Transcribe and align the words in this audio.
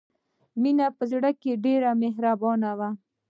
مینه 0.61 0.87
په 0.97 1.03
زړه 1.11 1.29
کې 1.41 1.51
ډېره 1.65 1.89
مهربانه 2.03 2.69
وه 2.77 2.89